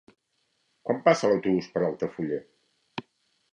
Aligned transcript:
Quan 0.87 1.03
passa 1.09 1.29
l'autobús 1.31 1.69
per 1.75 1.85
Altafulla? 1.91 2.43